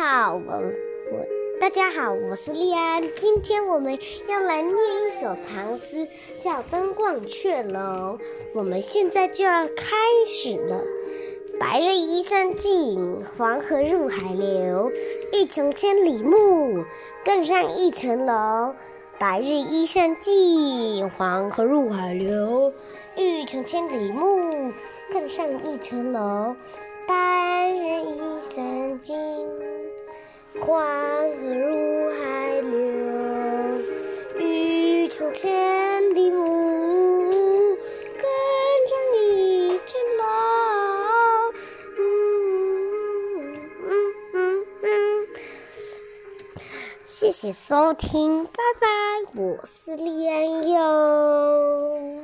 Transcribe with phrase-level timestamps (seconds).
[0.00, 0.52] 好，我
[1.10, 1.26] 我
[1.60, 3.02] 大家好，我是丽安。
[3.16, 3.98] 今天我们
[4.28, 6.06] 要来念一首唐诗，
[6.38, 8.16] 叫《登鹳雀楼》。
[8.54, 10.84] 我们现在就要开始了。
[11.58, 14.92] 白日依山尽，黄河入海流。
[15.32, 16.84] 欲穷千里目，
[17.24, 18.76] 更上一层楼。
[19.18, 22.72] 白日依山尽，黄河入海流。
[23.16, 24.72] 欲穷千里目，
[25.12, 26.54] 更上一层楼。
[27.08, 28.37] 白日依。
[30.68, 30.84] 黄河
[31.54, 32.70] 入海流，
[34.38, 36.44] 欲穷千里目，
[38.18, 38.22] 更
[38.86, 40.22] 上一层楼。
[41.96, 42.02] 嗯
[43.82, 43.90] 嗯
[44.34, 45.26] 嗯嗯，
[47.06, 48.86] 谢谢收听，拜拜，
[49.40, 52.17] 我是李安友。